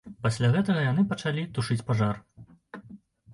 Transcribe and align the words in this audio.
Пасля 0.27 0.47
гэтага 0.55 0.85
яны 0.91 1.03
пачалі 1.11 1.43
тушыць 1.59 1.79
пажар. 1.91 2.15